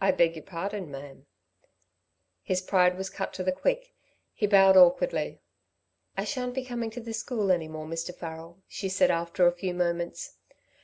[0.00, 1.26] "I beg your pardon, ma'am."
[2.44, 3.92] His pride was cut to the quick;
[4.32, 5.40] he bowed, awkwardly.
[6.16, 8.14] "I shan't be coming to the school any more, Mr.
[8.14, 10.36] Farrel," she said after a few moments.